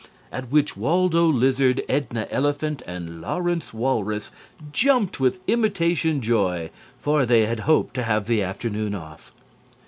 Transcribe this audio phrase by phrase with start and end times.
[0.31, 4.31] At which Waldo Lizard, Edna Elephant and Lawrence Walrus
[4.71, 9.31] jumped with imitation joy, for they had hoped to have an afternoon off.